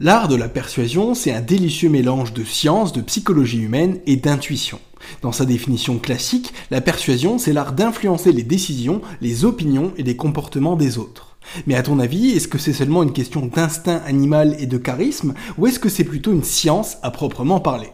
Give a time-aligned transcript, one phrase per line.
[0.00, 4.78] L'art de la persuasion, c'est un délicieux mélange de science, de psychologie humaine et d'intuition.
[5.22, 10.14] Dans sa définition classique, la persuasion, c'est l'art d'influencer les décisions, les opinions et les
[10.14, 11.36] comportements des autres.
[11.66, 15.34] Mais à ton avis, est-ce que c'est seulement une question d'instinct animal et de charisme,
[15.56, 17.88] ou est-ce que c'est plutôt une science à proprement parler?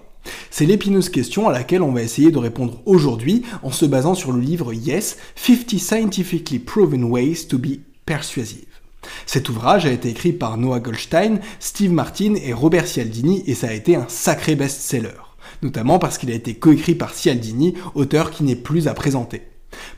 [0.50, 4.32] C'est l'épineuse question à laquelle on va essayer de répondre aujourd'hui en se basant sur
[4.32, 8.73] le livre Yes, 50 Scientifically Proven Ways to be Persuasive.
[9.27, 13.68] Cet ouvrage a été écrit par Noah Goldstein, Steve Martin et Robert Cialdini et ça
[13.68, 15.21] a été un sacré best-seller,
[15.62, 19.43] notamment parce qu'il a été coécrit par Cialdini, auteur qui n'est plus à présenter.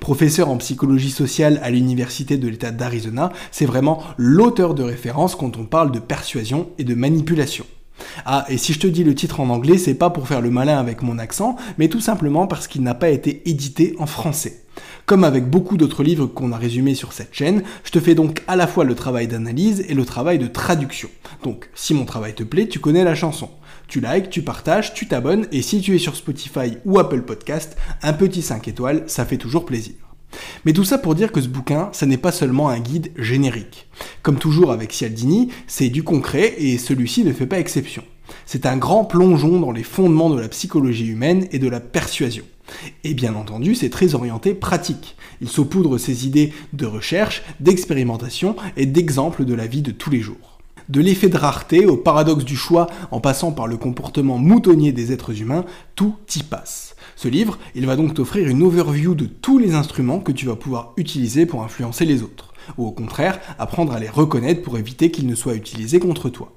[0.01, 5.57] Professeur en psychologie sociale à l'université de l'État d'Arizona, c'est vraiment l'auteur de référence quand
[5.57, 7.67] on parle de persuasion et de manipulation.
[8.25, 10.51] Ah, et si je te dis le titre en anglais, c'est pas pour faire le
[10.51, 14.63] malin avec mon accent, mais tout simplement parce qu'il n'a pas été édité en français.
[15.07, 18.43] Comme avec beaucoup d'autres livres qu'on a résumés sur cette chaîne, je te fais donc
[18.49, 21.09] à la fois le travail d'analyse et le travail de traduction.
[21.45, 23.49] Donc, si mon travail te plaît, tu connais la chanson.
[23.87, 27.77] Tu likes, tu partages, tu t'abonnes, et si tu es sur Spotify ou Apple Podcast,
[28.03, 29.95] un petit 5 étoiles, ça fait toujours plaisir.
[30.65, 33.87] Mais tout ça pour dire que ce bouquin, ça n'est pas seulement un guide générique.
[34.23, 38.03] Comme toujours avec Cialdini, c'est du concret et celui-ci ne fait pas exception.
[38.45, 42.45] C'est un grand plongeon dans les fondements de la psychologie humaine et de la persuasion.
[43.05, 45.17] Et bien entendu, c'est très orienté pratique.
[45.41, 50.21] Il saupoudre ses idées de recherche, d'expérimentation et d'exemples de la vie de tous les
[50.21, 50.59] jours.
[50.89, 55.11] De l'effet de rareté au paradoxe du choix en passant par le comportement moutonnier des
[55.11, 55.65] êtres humains,
[55.97, 56.95] tout y passe.
[57.17, 60.55] Ce livre, il va donc t'offrir une overview de tous les instruments que tu vas
[60.55, 65.11] pouvoir utiliser pour influencer les autres, ou au contraire, apprendre à les reconnaître pour éviter
[65.11, 66.53] qu'ils ne soient utilisés contre toi.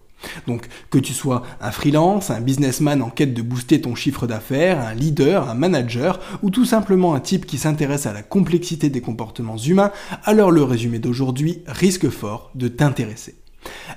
[0.47, 4.79] Donc que tu sois un freelance, un businessman en quête de booster ton chiffre d'affaires,
[4.79, 9.01] un leader, un manager, ou tout simplement un type qui s'intéresse à la complexité des
[9.01, 9.91] comportements humains,
[10.23, 13.35] alors le résumé d'aujourd'hui risque fort de t'intéresser.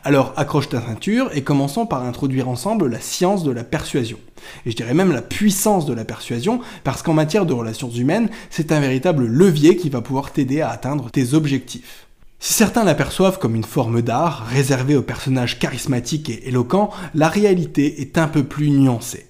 [0.04, 4.18] Alors accroche ta ceinture et commençons par introduire ensemble la science de la persuasion.
[4.66, 8.28] Et je dirais même la puissance de la persuasion, parce qu'en matière de relations humaines,
[8.50, 12.06] c'est un véritable levier qui va pouvoir t'aider à atteindre tes objectifs.
[12.44, 18.00] Si certains l'aperçoivent comme une forme d'art, réservée aux personnages charismatiques et éloquents, la réalité
[18.00, 19.26] est un peu plus nuancée.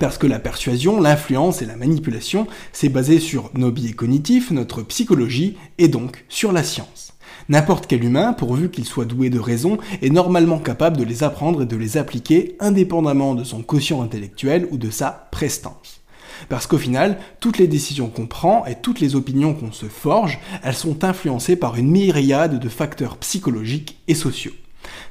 [0.00, 4.82] Parce que la persuasion, l'influence et la manipulation, c'est basé sur nos biais cognitifs, notre
[4.82, 7.12] psychologie et donc sur la science.
[7.48, 11.62] N'importe quel humain, pourvu qu'il soit doué de raison, est normalement capable de les apprendre
[11.62, 15.99] et de les appliquer indépendamment de son quotient intellectuel ou de sa prestance.
[16.48, 20.38] Parce qu'au final, toutes les décisions qu'on prend et toutes les opinions qu'on se forge,
[20.62, 24.52] elles sont influencées par une myriade de facteurs psychologiques et sociaux.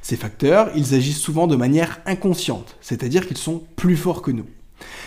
[0.02, 4.46] Ces facteurs, ils agissent souvent de manière inconsciente, c'est-à-dire qu'ils sont plus forts que nous.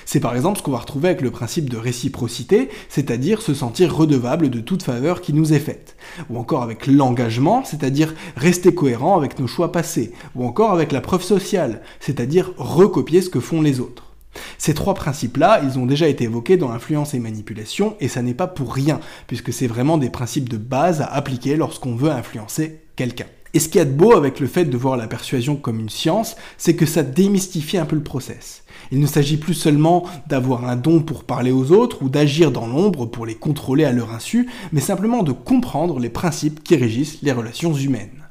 [0.05, 3.95] C'est par exemple ce qu'on va retrouver avec le principe de réciprocité, c'est-à-dire se sentir
[3.95, 5.95] redevable de toute faveur qui nous est faite.
[6.29, 10.11] Ou encore avec l'engagement, c'est-à-dire rester cohérent avec nos choix passés.
[10.35, 14.12] Ou encore avec la preuve sociale, c'est-à-dire recopier ce que font les autres.
[14.57, 18.33] Ces trois principes-là, ils ont déjà été évoqués dans l'influence et manipulation, et ça n'est
[18.33, 22.81] pas pour rien, puisque c'est vraiment des principes de base à appliquer lorsqu'on veut influencer
[22.95, 23.25] quelqu'un.
[23.55, 25.79] Et ce qu'il y a de beau avec le fait de voir la persuasion comme
[25.79, 28.63] une science, c'est que ça démystifie un peu le process.
[28.91, 32.65] Il ne s'agit plus seulement d'avoir un don pour parler aux autres ou d'agir dans
[32.65, 37.21] l'ombre pour les contrôler à leur insu, mais simplement de comprendre les principes qui régissent
[37.21, 38.23] les relations humaines.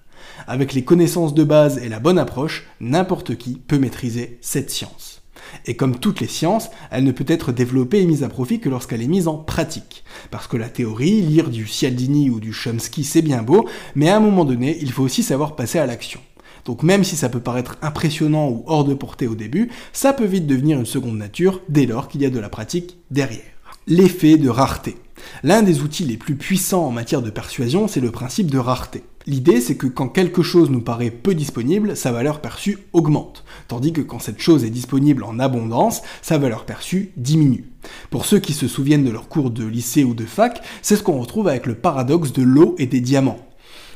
[0.49, 5.22] Avec les connaissances de base et la bonne approche, n'importe qui peut maîtriser cette science.
[5.67, 8.69] Et comme toutes les sciences, elle ne peut être développée et mise à profit que
[8.69, 10.05] lorsqu'elle est mise en pratique.
[10.31, 14.17] Parce que la théorie, lire du Cialdini ou du Chomsky, c'est bien beau, mais à
[14.17, 16.21] un moment donné, il faut aussi savoir passer à l'action.
[16.65, 20.25] Donc même si ça peut paraître impressionnant ou hors de portée au début, ça peut
[20.25, 23.41] vite devenir une seconde nature dès lors qu'il y a de la pratique derrière.
[23.87, 24.97] L'effet de rareté.
[25.43, 29.03] L'un des outils les plus puissants en matière de persuasion, c'est le principe de rareté.
[29.27, 33.93] L'idée, c'est que quand quelque chose nous paraît peu disponible, sa valeur perçue augmente, tandis
[33.93, 37.67] que quand cette chose est disponible en abondance, sa valeur perçue diminue.
[38.11, 41.05] Pour ceux qui se souviennent de leur cours de lycée ou de fac, c'est ce
[41.05, 43.39] qu'on retrouve avec le paradoxe de l'eau et des diamants.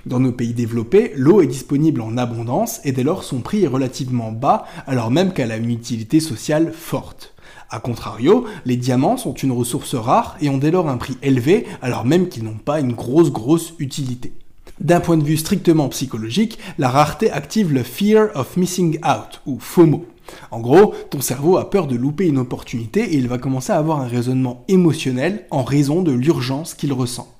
[0.06, 3.68] Dans nos pays développés, l'eau est disponible en abondance et dès lors son prix est
[3.68, 7.34] relativement bas alors même qu'elle a une utilité sociale forte.
[7.70, 11.66] A contrario, les diamants sont une ressource rare et ont dès lors un prix élevé
[11.82, 14.32] alors même qu'ils n'ont pas une grosse grosse utilité.
[14.80, 19.58] D'un point de vue strictement psychologique, la rareté active le fear of missing out, ou
[19.58, 20.04] FOMO.
[20.50, 23.78] En gros, ton cerveau a peur de louper une opportunité et il va commencer à
[23.78, 27.32] avoir un raisonnement émotionnel en raison de l'urgence qu'il ressent.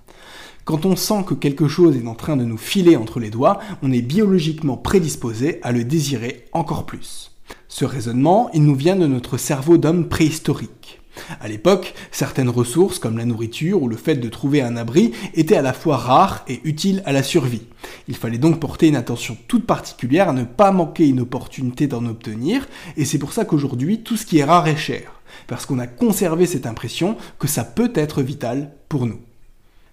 [0.64, 3.60] Quand on sent que quelque chose est en train de nous filer entre les doigts,
[3.82, 7.32] on est biologiquement prédisposé à le désirer encore plus.
[7.68, 11.00] Ce raisonnement, il nous vient de notre cerveau d'homme préhistorique.
[11.40, 15.56] À l'époque, certaines ressources comme la nourriture ou le fait de trouver un abri étaient
[15.56, 17.62] à la fois rares et utiles à la survie.
[18.08, 22.06] Il fallait donc porter une attention toute particulière à ne pas manquer une opportunité d'en
[22.06, 22.66] obtenir,
[22.96, 25.86] et c'est pour ça qu'aujourd'hui tout ce qui est rare est cher, parce qu'on a
[25.86, 29.20] conservé cette impression que ça peut être vital pour nous.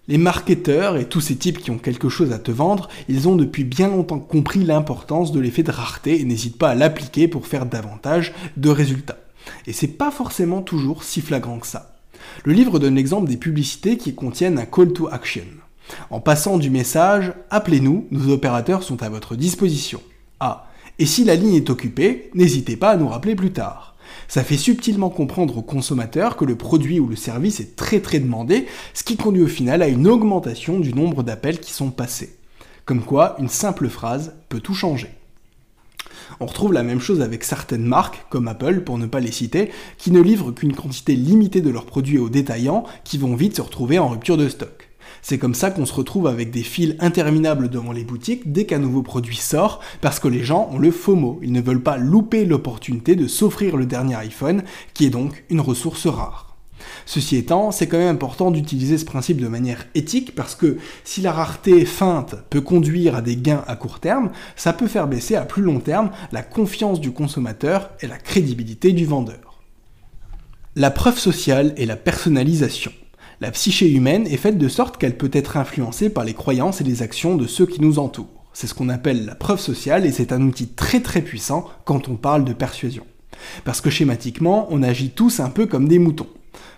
[0.10, 3.38] Les marketeurs et tous ces types qui ont quelque chose à te vendre, ils ont
[3.38, 7.48] depuis bien longtemps compris l'importance de l'effet de rareté et n'hésitent pas à l'appliquer pour
[7.48, 9.23] faire davantage de résultats.
[9.68, 11.95] Et c'est pas forcément toujours si flagrant que ça.
[12.45, 15.44] Le livre donne l'exemple des publicités qui contiennent un call to action.
[16.10, 20.01] En passant du message Appelez-nous, nos opérateurs sont à votre disposition.
[20.40, 20.68] Ah,
[21.00, 23.95] et si la ligne est occupée, n'hésitez pas à nous rappeler plus tard.
[24.28, 28.19] Ça fait subtilement comprendre aux consommateurs que le produit ou le service est très très
[28.19, 32.38] demandé, ce qui conduit au final à une augmentation du nombre d'appels qui sont passés.
[32.86, 35.10] Comme quoi, une simple phrase peut tout changer.
[36.40, 39.72] On retrouve la même chose avec certaines marques, comme Apple pour ne pas les citer,
[39.98, 43.62] qui ne livrent qu'une quantité limitée de leurs produits aux détaillants qui vont vite se
[43.62, 44.90] retrouver en rupture de stock.
[45.22, 48.80] C'est comme ça qu'on se retrouve avec des files interminables devant les boutiques dès qu'un
[48.80, 52.46] nouveau produit sort, parce que les gens ont le FOMO, ils ne veulent pas louper
[52.46, 54.64] l'opportunité de s'offrir le dernier iPhone,
[54.94, 56.53] qui est donc une ressource rare.
[57.06, 61.22] Ceci étant, c'est quand même important d'utiliser ce principe de manière éthique parce que si
[61.22, 65.36] la rareté feinte peut conduire à des gains à court terme, ça peut faire baisser
[65.36, 69.62] à plus long terme la confiance du consommateur et la crédibilité du vendeur.
[70.76, 72.92] La preuve sociale et la personnalisation.
[73.42, 76.86] La psyché humaine est faite de sorte qu'elle peut être influencée par les croyances et
[76.86, 78.46] les actions de ceux qui nous entourent.
[78.54, 82.08] C'est ce qu'on appelle la preuve sociale et c'est un outil très très puissant quand
[82.08, 83.06] on parle de persuasion.
[83.66, 86.30] Parce que schématiquement, on agit tous un peu comme des moutons.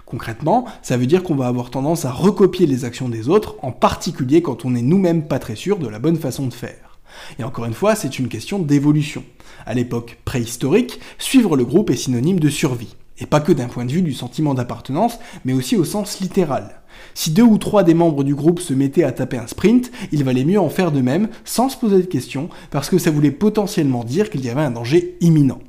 [0.05, 3.71] Concrètement, ça veut dire qu'on va avoir tendance à recopier les actions des autres, en
[3.71, 6.99] particulier quand on n'est nous-mêmes pas très sûr de la bonne façon de faire.
[7.39, 9.23] Et encore une fois, c'est une question d'évolution.
[9.65, 12.95] À l'époque préhistorique, suivre le groupe est synonyme de survie.
[13.17, 16.81] Et pas que d'un point de vue du sentiment d'appartenance, mais aussi au sens littéral.
[17.13, 20.23] Si deux ou trois des membres du groupe se mettaient à taper un sprint, il
[20.23, 23.31] valait mieux en faire de même, sans se poser de questions, parce que ça voulait
[23.31, 25.59] potentiellement dire qu'il y avait un danger imminent.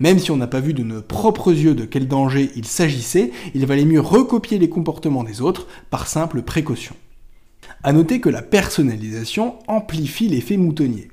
[0.00, 3.32] Même si on n'a pas vu de nos propres yeux de quel danger il s'agissait,
[3.54, 6.94] il valait mieux recopier les comportements des autres par simple précaution.
[7.82, 11.10] A noter que la personnalisation amplifie l'effet moutonnier.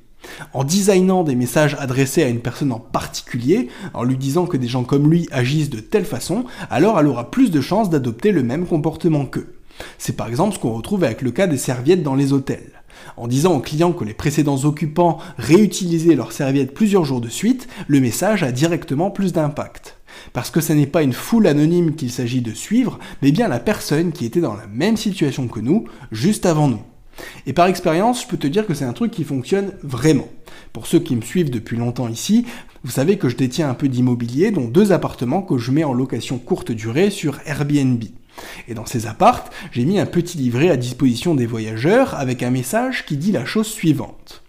[0.54, 4.68] En designant des messages adressés à une personne en particulier, en lui disant que des
[4.68, 8.44] gens comme lui agissent de telle façon, alors elle aura plus de chances d'adopter le
[8.44, 9.56] même comportement qu'eux.
[9.98, 12.83] C'est par exemple ce qu'on retrouve avec le cas des serviettes dans les hôtels.
[13.18, 17.68] En disant aux clients que les précédents occupants réutilisaient leurs serviettes plusieurs jours de suite,
[17.88, 19.98] le message a directement plus d'impact.
[20.32, 23.60] Parce que ce n'est pas une foule anonyme qu'il s'agit de suivre, mais bien la
[23.60, 26.82] personne qui était dans la même situation que nous, juste avant nous.
[27.46, 30.28] Et par expérience, je peux te dire que c'est un truc qui fonctionne vraiment.
[30.72, 32.46] Pour ceux qui me suivent depuis longtemps ici,
[32.84, 35.94] vous savez que je détiens un peu d'immobilier, dont deux appartements que je mets en
[35.94, 38.04] location courte durée sur Airbnb.
[38.68, 42.50] Et dans ces appartes, j'ai mis un petit livret à disposition des voyageurs avec un
[42.50, 44.44] message qui dit la chose suivante.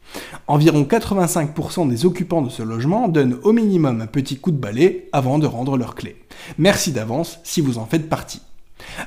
[0.46, 5.08] Environ 85% des occupants de ce logement donnent au minimum un petit coup de balai
[5.12, 6.16] avant de rendre leurs clés.
[6.58, 8.42] Merci d'avance si vous en faites partie.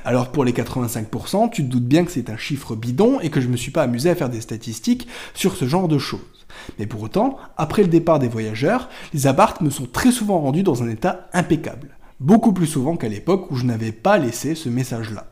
[0.04, 3.40] Alors pour les 85%, tu te doutes bien que c'est un chiffre bidon et que
[3.40, 6.20] je ne me suis pas amusé à faire des statistiques sur ce genre de choses.
[6.78, 10.62] Mais pour autant, après le départ des voyageurs, les appartes me sont très souvent rendus
[10.62, 11.97] dans un état impeccable.
[12.20, 15.28] Beaucoup plus souvent qu'à l'époque où je n'avais pas laissé ce message-là.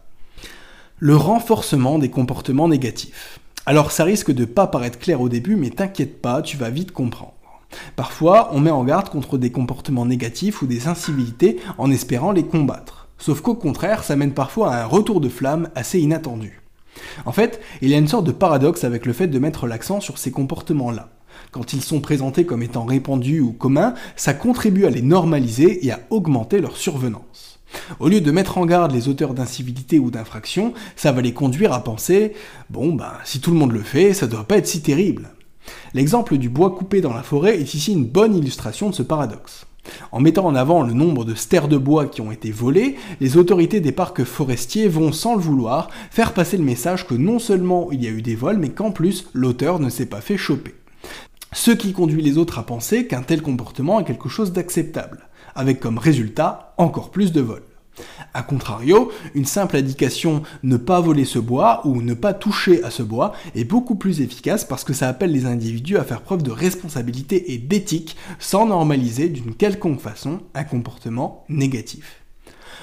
[1.01, 3.41] Le renforcement des comportements négatifs.
[3.67, 6.93] Alors ça risque de pas paraître clair au début, mais t'inquiète pas, tu vas vite
[6.93, 7.35] comprendre.
[7.97, 12.45] Parfois, on met en garde contre des comportements négatifs ou des incivilités en espérant les
[12.45, 13.09] combattre.
[13.19, 16.63] Sauf qu'au contraire, ça mène parfois à un retour de flamme assez inattendu.
[17.25, 20.01] En fait, il y a une sorte de paradoxe avec le fait de mettre l'accent
[20.01, 21.09] sur ces comportements-là.
[21.57, 25.91] Quand ils sont présentés comme étant répandus ou communs, ça contribue à les normaliser et
[25.91, 27.61] à augmenter leur survenance.
[27.99, 31.73] Au lieu de mettre en garde les auteurs d'incivilité ou d'infraction, ça va les conduire
[31.73, 32.35] à penser
[32.69, 35.31] bon bah si tout le monde le fait, ça doit pas être si terrible.
[35.95, 39.65] L'exemple du bois coupé dans la forêt est ici une bonne illustration de ce paradoxe.
[40.13, 43.39] En mettant en avant le nombre de stères de bois qui ont été volés, les
[43.39, 47.89] autorités des parcs forestiers vont, sans le vouloir, faire passer le message que non seulement
[47.93, 50.75] il y a eu des vols, mais qu'en plus l'auteur ne s'est pas fait choper.
[51.67, 55.81] Ce qui conduit les autres à penser qu'un tel comportement est quelque chose d'acceptable, avec
[55.81, 57.65] comme résultat encore plus de vols.
[58.35, 62.93] A contrario, une simple indication ne pas voler ce bois ou ne pas toucher à
[62.93, 66.45] ce bois est beaucoup plus efficace parce que ça appelle les individus à faire preuve
[66.45, 72.23] de responsabilité et d'éthique sans normaliser d'une quelconque façon un comportement négatif.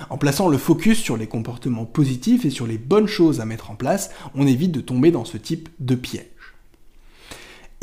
[0.09, 3.71] En plaçant le focus sur les comportements positifs et sur les bonnes choses à mettre
[3.71, 6.32] en place, on évite de tomber dans ce type de piège.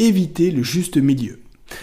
[0.00, 1.40] Éviter le juste milieu.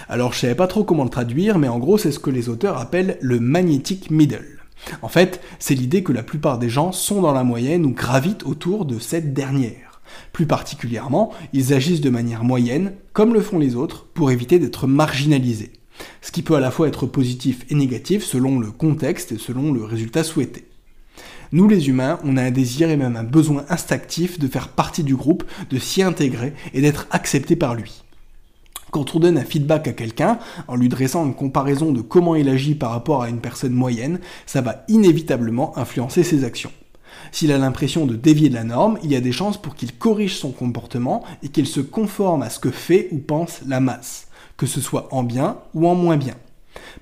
[0.10, 2.50] Alors je savais pas trop comment le traduire, mais en gros c'est ce que les
[2.50, 4.58] auteurs appellent le magnetic middle.
[5.04, 8.44] En fait, c'est l'idée que la plupart des gens sont dans la moyenne ou gravitent
[8.44, 10.02] autour de cette dernière.
[10.34, 14.88] Plus particulièrement, ils agissent de manière moyenne, comme le font les autres, pour éviter d'être
[14.88, 15.74] marginalisés.
[16.24, 19.72] Ce qui peut à la fois être positif et négatif selon le contexte et selon
[19.72, 20.66] le résultat souhaité.
[21.52, 25.04] Nous les humains, on a un désir et même un besoin instinctif de faire partie
[25.04, 28.04] du groupe, de s'y intégrer et d'être accepté par lui.
[28.98, 32.50] Quand on donne un feedback à quelqu'un, en lui dressant une comparaison de comment il
[32.50, 36.72] agit par rapport à une personne moyenne, ça va inévitablement influencer ses actions.
[37.32, 39.94] S'il a l'impression de dévier de la norme, il y a des chances pour qu'il
[39.94, 44.30] corrige son comportement et qu'il se conforme à ce que fait ou pense la masse,
[44.58, 46.34] que ce soit en bien ou en moins bien.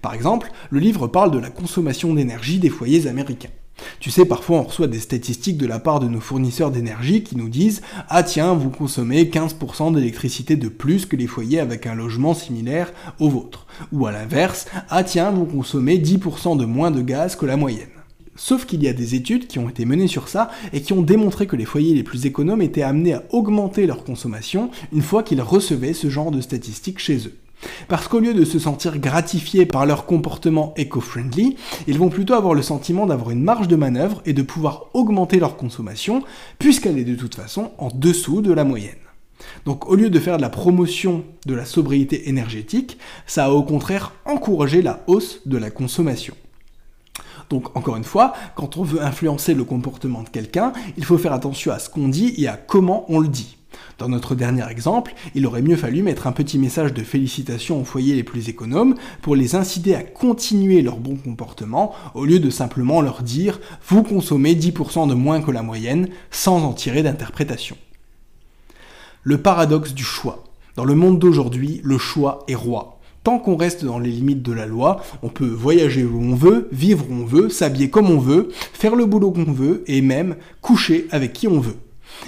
[0.02, 3.52] Par exemple, le livre parle de la consommation d'énergie des foyers américains.
[4.00, 7.38] Tu sais, parfois on reçoit des statistiques de la part de nos fournisseurs d'énergie qui
[7.38, 11.96] nous disent Ah tiens, vous consommez 15% d'électricité de plus que les foyers avec un
[11.96, 13.66] logement similaire au vôtre.
[13.92, 17.90] Ou à l'inverse, Ah tiens, vous consommez 10% de moins de gaz que la moyenne.
[18.36, 21.02] Sauf qu'il y a des études qui ont été menées sur ça et qui ont
[21.02, 25.24] démontré que les foyers les plus économes étaient amenés à augmenter leur consommation une fois
[25.24, 27.34] qu'ils recevaient ce genre de statistiques chez eux.
[27.88, 31.56] Parce qu'au lieu de se sentir gratifiés par leur comportement éco-friendly,
[31.88, 35.40] ils vont plutôt avoir le sentiment d'avoir une marge de manœuvre et de pouvoir augmenter
[35.40, 36.24] leur consommation,
[36.60, 38.96] puisqu'elle est de toute façon en dessous de la moyenne.
[39.66, 43.64] Donc au lieu de faire de la promotion de la sobriété énergétique, ça a au
[43.64, 46.36] contraire encouragé la hausse de la consommation.
[47.50, 51.34] Donc encore une fois, quand on veut influencer le comportement de quelqu'un, il faut faire
[51.34, 53.58] attention à ce qu'on dit et à comment on le dit.
[53.98, 57.86] Dans notre dernier exemple, il aurait mieux fallu mettre un petit message de félicitations aux
[57.86, 62.50] foyers les plus économes pour les inciter à continuer leur bon comportement au lieu de
[62.50, 67.78] simplement leur dire vous consommez 10% de moins que la moyenne sans en tirer d'interprétation.
[69.24, 70.44] Le paradoxe du choix.
[70.76, 73.00] Dans le monde d'aujourd'hui, le choix est roi.
[73.24, 76.70] Tant qu'on reste dans les limites de la loi, on peut voyager où on veut,
[76.72, 80.36] vivre où on veut, s'habiller comme on veut, faire le boulot qu'on veut et même
[80.62, 81.78] coucher avec qui on veut.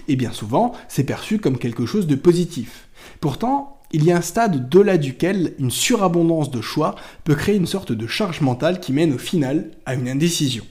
[0.08, 2.88] Et bien souvent, c'est perçu comme quelque chose de positif.
[3.20, 7.66] Pourtant, il y a un stade au-delà duquel une surabondance de choix peut créer une
[7.66, 10.66] sorte de charge mentale qui mène au final à une indécision.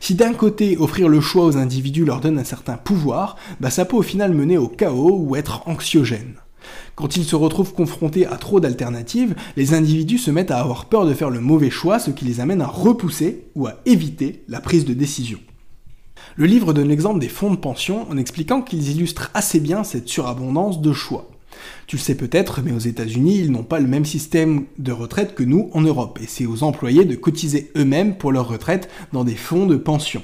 [0.00, 3.84] Si d'un côté offrir le choix aux individus leur donne un certain pouvoir, bah ça
[3.84, 6.34] peut au final mener au chaos ou être anxiogène.
[6.94, 11.06] Quand ils se retrouvent confrontés à trop d'alternatives, les individus se mettent à avoir peur
[11.06, 14.60] de faire le mauvais choix, ce qui les amène à repousser ou à éviter la
[14.60, 15.38] prise de décision.
[16.38, 20.08] Le livre donne l'exemple des fonds de pension en expliquant qu'ils illustrent assez bien cette
[20.08, 21.28] surabondance de choix.
[21.88, 25.34] Tu le sais peut-être, mais aux États-Unis, ils n'ont pas le même système de retraite
[25.34, 29.24] que nous en Europe, et c'est aux employés de cotiser eux-mêmes pour leur retraite dans
[29.24, 30.22] des fonds de pension.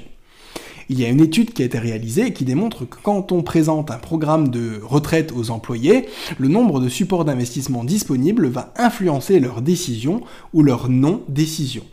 [0.87, 3.91] Il y a une étude qui a été réalisée qui démontre que quand on présente
[3.91, 6.05] un programme de retraite aux employés,
[6.37, 10.21] le nombre de supports d'investissement disponibles va influencer leur décision
[10.53, 11.83] ou leur non-décision.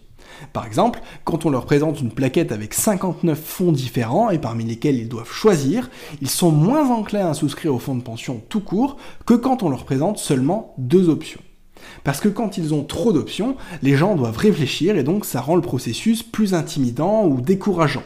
[0.52, 4.96] Par exemple, quand on leur présente une plaquette avec 59 fonds différents et parmi lesquels
[4.96, 8.96] ils doivent choisir, ils sont moins enclins à souscrire au fonds de pension tout court
[9.26, 11.40] que quand on leur présente seulement deux options.
[12.04, 15.56] Parce que quand ils ont trop d'options, les gens doivent réfléchir et donc ça rend
[15.56, 18.04] le processus plus intimidant ou décourageant.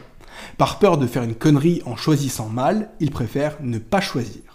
[0.57, 4.46] Par peur de faire une connerie en choisissant mal, ils préfèrent ne pas choisir.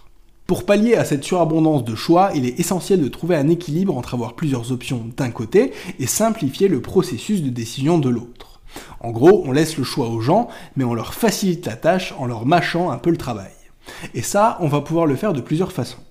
[0.53, 4.13] Pour pallier à cette surabondance de choix, il est essentiel de trouver un équilibre entre
[4.13, 8.61] avoir plusieurs options d'un côté et simplifier le processus de décision de l'autre.
[9.01, 12.27] En gros, on laisse le choix aux gens, mais on leur facilite la tâche en
[12.27, 13.55] leur mâchant un peu le travail.
[14.13, 16.03] Et ça, on va pouvoir le faire de plusieurs façons.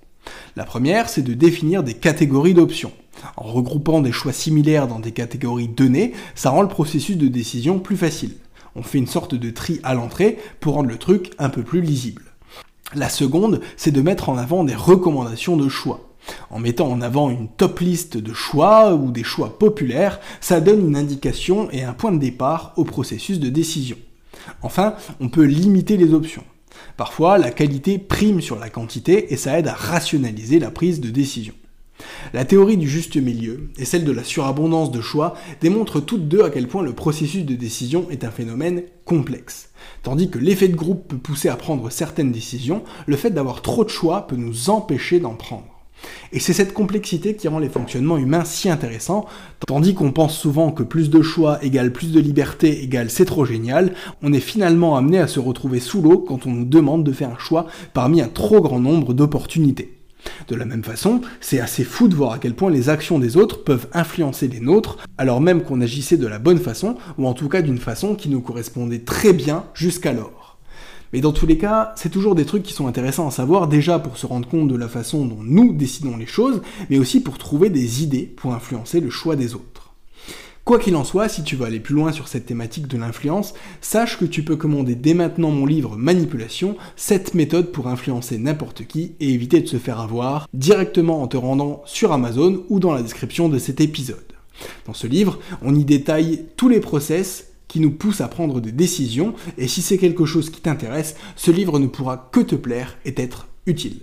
[0.55, 2.93] La première, c'est de définir des catégories d'options.
[3.38, 7.77] En regroupant des choix similaires dans des catégories données, ça rend le processus de décision
[7.77, 8.38] plus facile.
[8.75, 11.81] On fait une sorte de tri à l'entrée pour rendre le truc un peu plus
[11.81, 12.24] lisible.
[12.93, 16.10] La seconde, c'est de mettre en avant des recommandations de choix.
[16.50, 20.86] En mettant en avant une top liste de choix ou des choix populaires, ça donne
[20.88, 23.98] une indication et un point de départ au processus de décision.
[24.62, 26.43] Enfin, on peut limiter les options.
[26.98, 31.10] Parfois, la qualité prime sur la quantité et ça aide à rationaliser la prise de
[31.10, 31.53] décision.
[32.34, 36.43] La théorie du juste milieu et celle de la surabondance de choix démontrent toutes deux
[36.43, 39.70] à quel point le processus de décision est un phénomène complexe.
[40.03, 43.84] Tandis que l'effet de groupe peut pousser à prendre certaines décisions, le fait d'avoir trop
[43.84, 45.65] de choix peut nous empêcher d'en prendre.
[46.34, 49.25] Et c'est cette complexité qui rend les fonctionnements humains si intéressants,
[49.67, 53.46] tandis qu'on pense souvent que plus de choix égale plus de liberté égale c'est trop
[53.46, 57.12] génial, on est finalement amené à se retrouver sous l'eau quand on nous demande de
[57.12, 60.00] faire un choix parmi un trop grand nombre d'opportunités.
[60.48, 63.38] De la même façon, c'est assez fou de voir à quel point les actions des
[63.38, 67.34] autres peuvent influencer les nôtres, alors même qu'on agissait de la bonne façon, ou en
[67.34, 70.58] tout cas d'une façon qui nous correspondait très bien jusqu'alors.
[71.13, 74.00] Mais dans tous les cas, c'est toujours des trucs qui sont intéressants à savoir, déjà
[74.00, 77.38] pour se rendre compte de la façon dont nous décidons les choses, mais aussi pour
[77.38, 79.81] trouver des idées pour influencer le choix des autres.
[80.63, 83.56] Quoi qu'il en soit, si tu veux aller plus loin sur cette thématique de l'influence,
[83.82, 88.86] sache que tu peux commander dès maintenant mon livre Manipulation, 7 méthodes pour influencer n'importe
[88.86, 92.94] qui et éviter de se faire avoir, directement en te rendant sur Amazon ou dans
[92.94, 94.18] la description de cet épisode.
[94.86, 98.72] Dans ce livre, on y détaille tous les process qui nous poussent à prendre des
[98.72, 102.98] décisions, et si c'est quelque chose qui t'intéresse, ce livre ne pourra que te plaire
[103.03, 104.01] et t'être utile.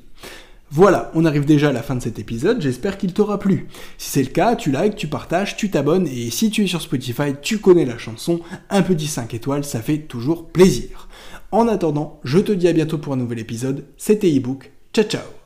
[0.71, 3.69] Voilà, on arrive déjà à la fin de cet épisode, j'espère qu'il t'aura plu.
[3.97, 6.83] Si c'est le cas, tu likes, tu partages, tu t'abonnes, et si tu es sur
[6.83, 11.09] Spotify, tu connais la chanson, un petit 5 étoiles, ça fait toujours plaisir.
[11.53, 15.38] En attendant, je te dis à bientôt pour un nouvel épisode, c'était ebook, ciao ciao